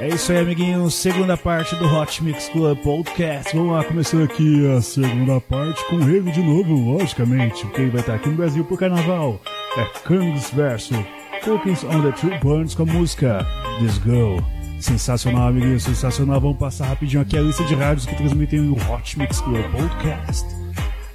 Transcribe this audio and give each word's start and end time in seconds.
É 0.00 0.08
isso 0.08 0.32
aí, 0.32 0.38
amiguinhos. 0.38 0.94
Segunda 0.94 1.36
parte 1.36 1.76
do 1.76 1.84
Hot 1.84 2.24
Mix 2.24 2.48
Club 2.48 2.78
Podcast. 2.78 3.54
Vamos 3.54 3.74
lá, 3.74 3.84
começando 3.84 4.24
aqui 4.24 4.66
a 4.74 4.80
segunda 4.80 5.38
parte 5.42 5.84
com 5.90 6.00
ele 6.00 6.32
de 6.32 6.40
novo, 6.40 6.74
logicamente. 6.96 7.66
Quem 7.74 7.90
vai 7.90 8.00
estar 8.00 8.14
aqui 8.14 8.30
no 8.30 8.36
Brasil 8.36 8.64
por 8.64 8.78
carnaval 8.78 9.38
é 9.76 9.84
Kangs 10.08 10.50
verso 10.54 10.94
Cookies 11.44 11.84
on 11.84 12.00
the 12.00 12.12
Tree 12.12 12.38
Burns 12.38 12.74
com 12.74 12.84
a 12.84 12.86
música 12.86 13.46
This 13.78 13.96
Girl. 14.02 14.38
Sensacional, 14.80 15.48
amiguinhos, 15.48 15.82
sensacional. 15.82 16.40
Vamos 16.40 16.56
passar 16.56 16.86
rapidinho 16.86 17.20
aqui 17.20 17.36
a 17.36 17.42
lista 17.42 17.62
de 17.64 17.74
rádios 17.74 18.06
que 18.06 18.16
transmitem 18.16 18.70
o 18.70 18.76
Hot 18.90 19.18
Mix 19.18 19.42
Club 19.42 19.70
Podcast. 19.70 20.46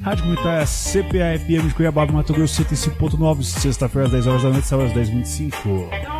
Rádio 0.03 0.25
Comunitária 0.25 0.63
CPA 0.63 1.39
FM 1.39 1.69
de 1.69 1.73
Cuiabá, 1.73 2.05
Mato 2.05 2.33
Grosso, 2.33 2.63
105.9, 2.63 3.41
sexta-feira 3.41 4.05
às 4.05 4.11
10 4.11 4.27
horas 4.27 4.43
da 4.43 4.49
noite, 4.51 4.67
sábado 4.67 4.91
às 4.91 5.09
10h25. 5.09 6.14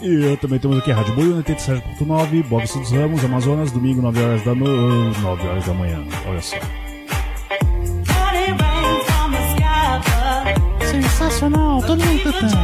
E 0.00 0.24
eu 0.24 0.36
também 0.36 0.58
temos 0.58 0.78
aqui 0.78 0.92
a 0.92 0.96
Rádio 0.96 1.14
Boiúna, 1.14 1.42
87.9, 1.42 2.44
Bob 2.44 2.66
Santos 2.66 2.92
Ramos, 2.92 3.24
Amazonas, 3.24 3.72
domingo, 3.72 4.00
9 4.00 4.22
horas 4.22 4.44
da 4.44 4.54
noite, 4.54 5.20
9 5.20 5.48
horas 5.48 5.66
da 5.66 5.74
manhã. 5.74 6.04
Olha 6.26 6.40
só. 6.40 6.56
Sensacional, 10.86 11.82
todo 11.82 12.04
mundo 12.04 12.22
cantando. 12.22 12.58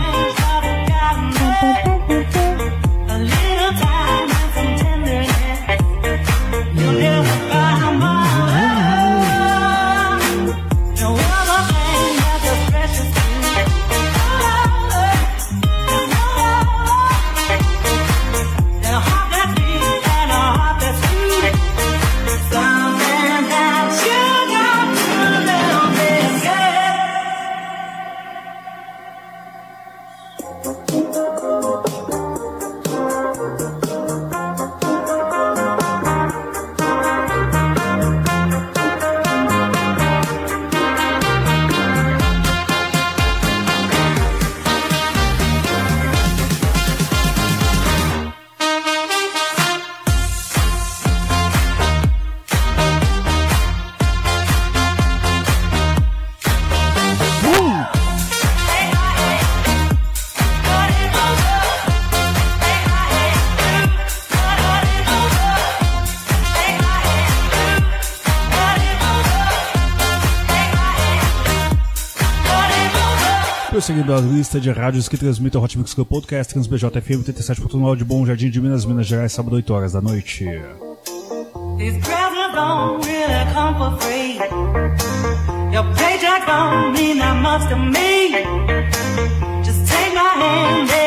Prosseguindo 73.74 74.14
a 74.14 74.20
lista 74.20 74.60
de 74.60 74.72
rádios 74.72 75.08
que 75.08 75.16
transmitem 75.16 75.60
o 75.60 75.64
Hot 75.64 75.76
Mix 75.76 75.94
Club 75.94 76.06
Podcast, 76.06 76.52
Transbj 76.52 76.96
FM 76.96 77.24
87.9 77.24 77.96
de 77.96 78.04
Bom 78.04 78.24
Jardim 78.24 78.48
de 78.48 78.60
Minas, 78.60 78.84
Minas 78.84 79.04
Gerais, 79.04 79.32
sábado 79.32 79.56
8 79.56 79.74
horas 79.74 79.92
da 79.94 80.00
noite. 80.00 80.44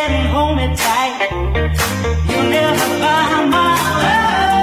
And 0.10 0.30
hold 0.30 0.56
me 0.58 0.76
tight. 0.76 1.32
Never 2.28 3.00
buy 3.00 3.46
my 3.50 3.76
love. 4.02 4.57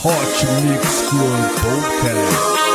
Hot 0.00 0.44
Mix 0.64 1.08
Club 1.08 1.50
Podcast. 1.58 2.67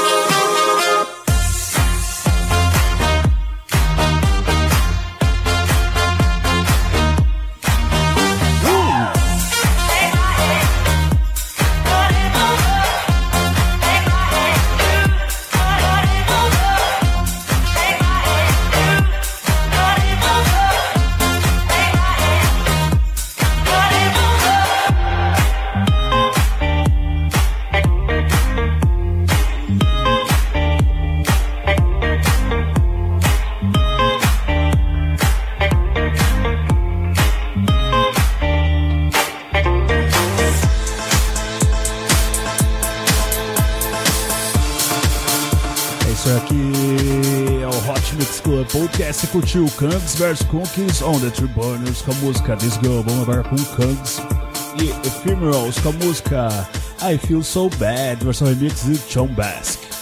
Isso 46.24 46.38
aqui, 46.38 47.62
é 47.62 47.68
o 47.68 47.92
Hot 47.92 48.16
Mix 48.16 48.40
Club 48.40 48.66
Podcast. 48.72 49.22
Você 49.22 49.28
curtiu 49.28 49.66
Kangs 49.78 50.16
vs 50.16 50.44
Cookies 50.44 51.02
on 51.02 51.20
the 51.20 51.30
Tree 51.30 51.50
Burners 51.50 52.02
com 52.02 52.12
a 52.12 52.16
música 52.16 52.56
This 52.56 52.76
Girl. 52.82 53.02
Vamos 53.02 53.24
agora 53.24 53.44
com 53.44 53.58
Kangs 53.76 54.22
e 54.82 54.90
Ephemerals 55.06 55.78
com 55.80 55.90
a 55.90 55.92
música 55.92 56.48
I 57.02 57.18
Feel 57.18 57.44
So 57.44 57.70
Bad, 57.78 58.24
versão 58.24 58.48
remix 58.48 58.86
de 58.86 58.98
John 59.10 59.28
Bask. 59.28 59.93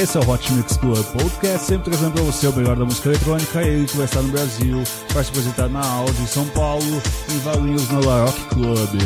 Esse 0.00 0.16
é 0.16 0.20
o 0.22 0.30
Hot 0.30 0.50
Mix 0.54 0.78
Club 0.78 1.04
Podcast, 1.12 1.66
sempre 1.66 1.90
trazendo 1.90 2.12
pra 2.12 2.22
você 2.22 2.46
o 2.46 2.56
melhor 2.56 2.74
da 2.74 2.86
música 2.86 3.10
eletrônica. 3.10 3.60
Ele 3.60 3.86
que 3.86 3.98
vai 3.98 4.06
estar 4.06 4.22
no 4.22 4.32
Brasil, 4.32 4.82
vai 5.12 5.22
se 5.22 5.28
apresentar 5.28 5.68
na 5.68 5.86
Audi, 5.86 6.22
em 6.22 6.26
São 6.26 6.46
Paulo, 6.48 7.02
em 7.30 7.38
Valinhos, 7.40 7.86
no 7.90 8.06
La 8.06 8.24
Rock 8.24 8.40
Club. 8.46 8.98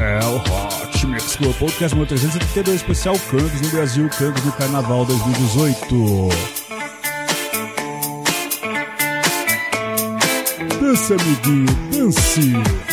É 0.00 0.24
o 0.24 0.36
Hot 0.36 1.06
Mix 1.06 1.36
Club 1.36 1.54
Podcast 1.58 1.94
número 1.94 2.08
372, 2.08 2.76
especial 2.76 3.18
Kangs 3.30 3.60
no 3.60 3.68
Brasil, 3.68 4.08
Kangs 4.08 4.42
no 4.42 4.52
Carnaval 4.52 5.04
2018. 5.04 6.28
Dance, 10.80 11.12
amiguinho, 11.12 11.66
dance! 11.92 12.87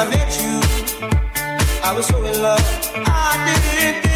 I 0.00 0.08
met 0.10 0.40
you, 0.40 0.60
I 1.82 1.92
was 1.92 2.06
so 2.06 2.22
in 2.22 2.40
love. 2.40 2.62
I 2.94 3.34
didn't 3.80 4.07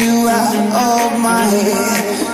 you 0.00 0.28
out 0.28 1.12
of 1.12 1.20
my 1.20 1.44
head. 1.44 2.33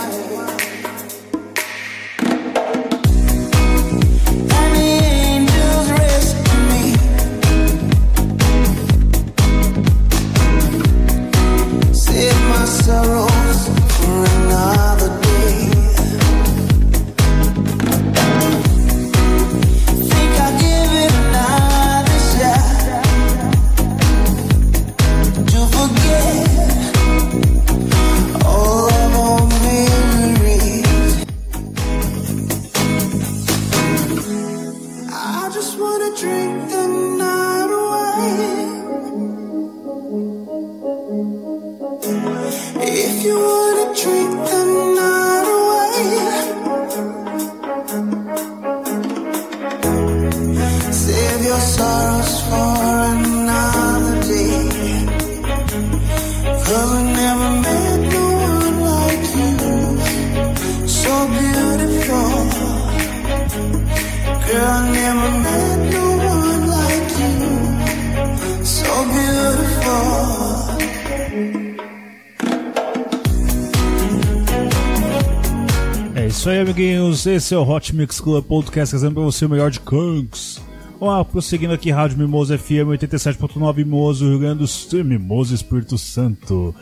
Amiguinhos. 76.70 77.26
Esse 77.26 77.52
é 77.52 77.58
o 77.58 77.68
Hot 77.68 77.92
Mix 77.96 78.20
Club 78.20 78.44
Podcast, 78.44 78.92
trazendo 78.92 79.14
pra 79.14 79.24
você 79.24 79.44
o 79.44 79.48
melhor 79.48 79.72
de 79.72 79.80
Kanks. 79.80 80.62
Vamos 81.00 81.16
lá, 81.16 81.24
prosseguindo 81.24 81.74
aqui, 81.74 81.90
Rádio 81.90 82.16
Mimoso 82.16 82.56
FM 82.56 82.86
87.9 82.92 83.78
Mimoso, 83.78 84.28
Rio 84.28 84.38
Grande 84.38 84.60
do 84.60 84.68
Sul, 84.68 85.02
Mimoso 85.02 85.52
Espírito 85.52 85.98
Santo. 85.98 86.72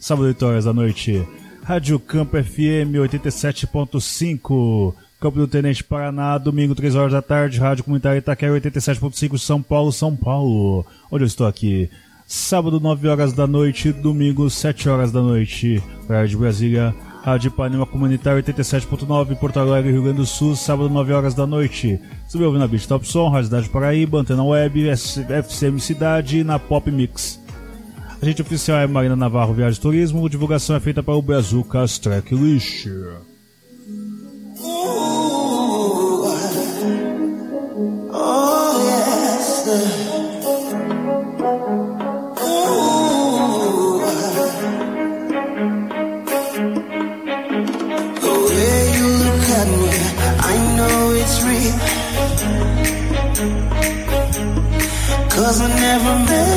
Sábado, 0.00 0.26
8 0.26 0.46
horas 0.46 0.64
da 0.64 0.72
noite. 0.72 1.24
Rádio 1.62 2.00
Campo 2.00 2.36
FM 2.42 2.96
87.5. 2.98 4.92
Campo 5.20 5.38
do 5.38 5.46
Tenente 5.46 5.84
Paraná, 5.84 6.38
domingo, 6.38 6.74
3 6.74 6.96
horas 6.96 7.12
da 7.12 7.22
tarde. 7.22 7.60
Rádio 7.60 7.84
Comunitária 7.84 8.18
Itaquera 8.18 8.60
87.5 8.60 9.38
São 9.38 9.62
Paulo, 9.62 9.92
São 9.92 10.16
Paulo. 10.16 10.84
Onde 11.08 11.22
eu 11.22 11.28
estou 11.28 11.46
aqui? 11.46 11.88
Sábado, 12.26 12.80
9 12.80 13.06
horas 13.06 13.32
da 13.32 13.46
noite. 13.46 13.92
Domingo, 13.92 14.50
7 14.50 14.88
horas 14.88 15.12
da 15.12 15.22
noite. 15.22 15.80
De 16.26 16.36
Brasília. 16.36 16.92
Rádio 17.26 17.48
Ipanema 17.48 17.84
Comunitário 17.84 18.40
87.9, 18.40 19.34
Porto 19.34 19.58
Alegre, 19.58 19.90
Rio 19.90 20.04
Grande 20.04 20.18
do 20.18 20.26
Sul, 20.26 20.54
sábado 20.54 20.88
9 20.88 21.12
horas 21.12 21.34
da 21.34 21.44
noite. 21.44 22.00
Você 22.24 22.38
vai 22.38 22.46
ouvir 22.46 22.60
na 22.60 22.68
Beat 22.68 22.86
Top 22.86 23.04
Som, 23.04 23.28
Rádio 23.28 23.46
Cidade 23.46 23.68
Paraíba, 23.68 24.20
Antena 24.20 24.44
Web, 24.44 24.88
FCM 24.88 25.80
Cidade 25.80 26.38
e 26.38 26.44
na 26.44 26.56
Pop 26.60 26.88
Mix. 26.88 27.42
A 28.22 28.24
gente 28.24 28.40
oficial 28.40 28.78
é 28.78 28.86
Marina 28.86 29.16
Navarro 29.16 29.54
Viagem 29.54 29.80
Turismo, 29.80 30.30
divulgação 30.30 30.76
é 30.76 30.80
feita 30.80 31.02
para 31.02 31.16
o 31.16 31.20
Brazucas 31.20 31.98
Tracklist. 31.98 32.86
Oh, 32.86 33.35
never 55.98 56.18
met 56.26 56.55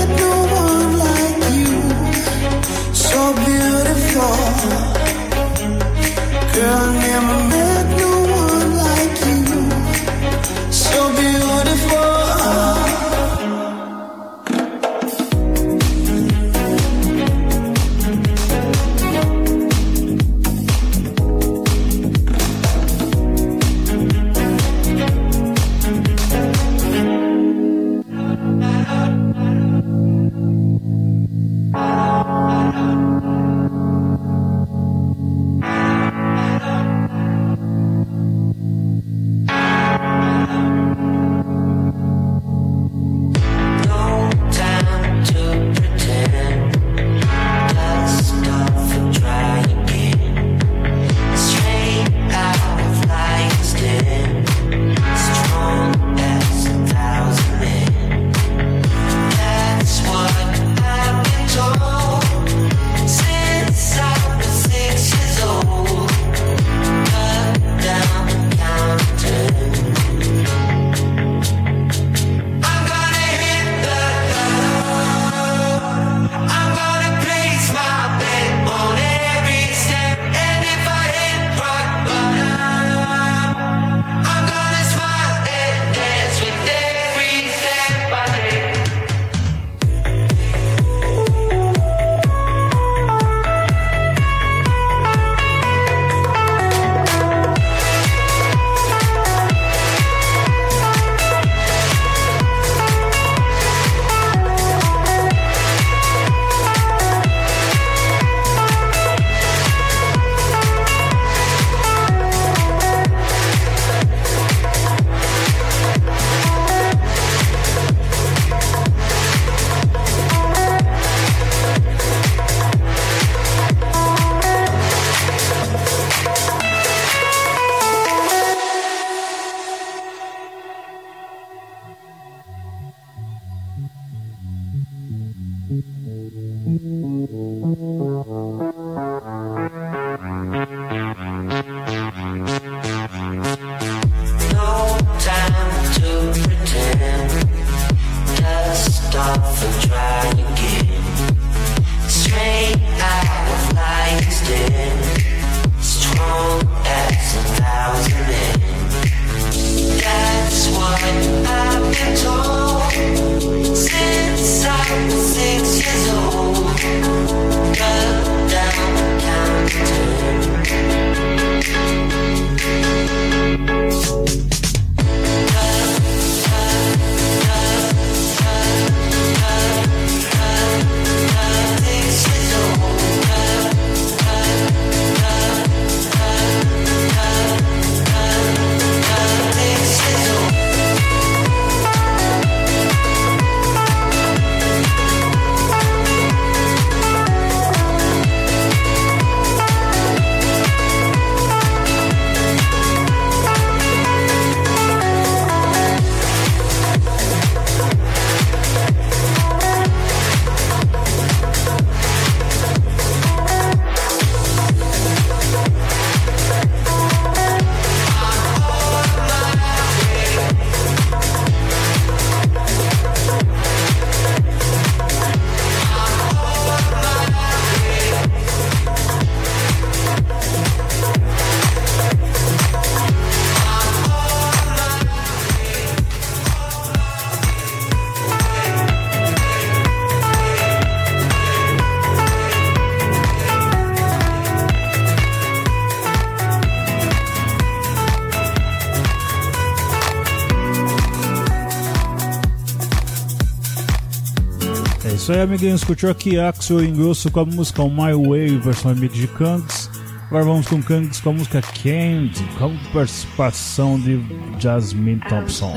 isso 255.29 255.33
aí, 255.33 255.41
amiguinhos. 255.41 255.81
Escutou 255.81 256.09
aqui 256.09 256.39
Axel 256.39 256.83
Ingrosso 256.83 257.29
com 257.29 257.41
a 257.41 257.45
música 257.45 257.83
My 257.86 258.13
Way, 258.13 258.57
versão 258.57 258.93
remix 258.93 259.13
de 259.13 259.27
Kangs. 259.27 259.89
Agora 260.27 260.43
vamos 260.43 260.67
com 260.67 260.81
Kangs 260.81 261.21
com 261.21 261.29
a 261.29 261.33
música 261.33 261.62
Candy, 261.62 262.43
com 262.57 262.75
participação 262.91 264.00
de 264.00 264.19
Jasmine 264.59 265.21
Thompson. 265.29 265.74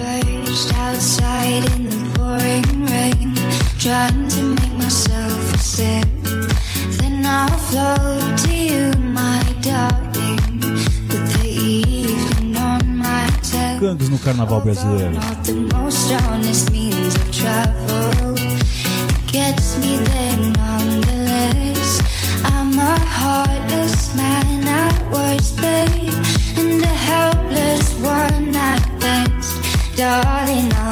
Kangs 13.80 14.09
no 14.09 14.18
Carnaval 14.18 14.61
Brasileiro. 14.62 15.12
gets 19.33 19.79
me 19.79 19.97
there 19.97 20.37
nonetheless. 20.37 22.03
I'm 22.45 22.79
a 22.79 22.99
heartless 23.01 24.15
man 24.15 24.69
at 24.69 25.11
worst, 25.11 25.57
babe, 25.57 26.12
and 26.59 26.83
a 26.83 26.95
helpless 27.11 27.95
one 27.95 28.55
at 28.55 28.85
best, 29.01 29.97
darling. 29.97 30.71
i 30.75 30.92